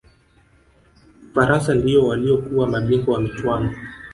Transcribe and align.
ufaransa 1.27 1.75
ndiyo 1.75 2.07
waliyokuwa 2.07 2.67
mabingwa 2.67 3.13
wa 3.13 3.21
michuano 3.21 3.71